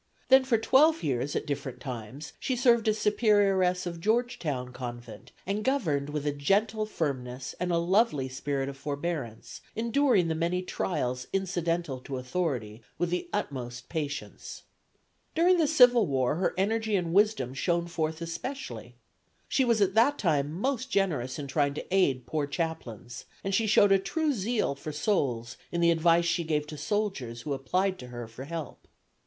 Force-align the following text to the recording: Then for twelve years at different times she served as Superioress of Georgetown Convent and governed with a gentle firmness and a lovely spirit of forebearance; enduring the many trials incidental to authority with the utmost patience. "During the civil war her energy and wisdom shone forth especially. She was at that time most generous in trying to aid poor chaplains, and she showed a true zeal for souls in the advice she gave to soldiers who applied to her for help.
Then 0.29 0.43
for 0.45 0.57
twelve 0.57 1.03
years 1.03 1.35
at 1.35 1.45
different 1.45 1.79
times 1.79 2.33
she 2.39 2.55
served 2.55 2.89
as 2.89 2.97
Superioress 2.97 3.85
of 3.85 3.99
Georgetown 4.01 4.73
Convent 4.73 5.31
and 5.45 5.63
governed 5.63 6.09
with 6.09 6.25
a 6.25 6.31
gentle 6.31 6.87
firmness 6.87 7.53
and 7.59 7.71
a 7.71 7.77
lovely 7.77 8.27
spirit 8.27 8.67
of 8.67 8.75
forebearance; 8.75 9.61
enduring 9.75 10.27
the 10.27 10.33
many 10.33 10.63
trials 10.63 11.27
incidental 11.31 11.99
to 11.99 12.17
authority 12.17 12.81
with 12.97 13.11
the 13.11 13.29
utmost 13.31 13.89
patience. 13.89 14.63
"During 15.35 15.57
the 15.59 15.67
civil 15.67 16.07
war 16.07 16.33
her 16.37 16.55
energy 16.57 16.95
and 16.95 17.13
wisdom 17.13 17.53
shone 17.53 17.85
forth 17.85 18.21
especially. 18.23 18.95
She 19.47 19.63
was 19.63 19.81
at 19.81 19.93
that 19.93 20.17
time 20.17 20.51
most 20.51 20.89
generous 20.89 21.37
in 21.37 21.45
trying 21.45 21.75
to 21.75 21.93
aid 21.95 22.25
poor 22.25 22.47
chaplains, 22.47 23.25
and 23.43 23.53
she 23.53 23.67
showed 23.67 23.91
a 23.91 23.99
true 23.99 24.33
zeal 24.33 24.73
for 24.73 24.91
souls 24.91 25.57
in 25.71 25.79
the 25.79 25.91
advice 25.91 26.25
she 26.25 26.43
gave 26.43 26.65
to 26.65 26.75
soldiers 26.79 27.41
who 27.41 27.53
applied 27.53 27.99
to 27.99 28.07
her 28.07 28.27
for 28.27 28.45
help. 28.45 28.87